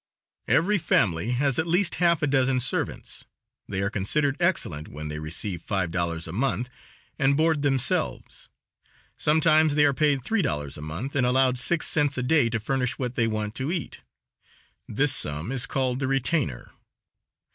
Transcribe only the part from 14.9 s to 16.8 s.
sum is called the retainer.